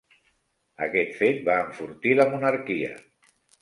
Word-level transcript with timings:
Aquest 0.85 1.13
fet 1.21 1.45
va 1.51 1.59
enfortir 1.69 2.19
la 2.19 2.29
monarquia. 2.35 2.95